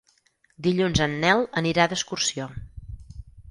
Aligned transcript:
Dilluns 0.67 1.01
en 1.07 1.13
Nel 1.25 1.45
anirà 1.63 1.87
d'excursió. 1.93 2.51